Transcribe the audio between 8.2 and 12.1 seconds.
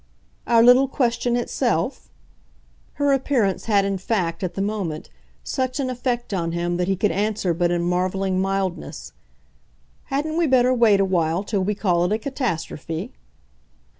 mildness. "Hadn't we better wait a while till we call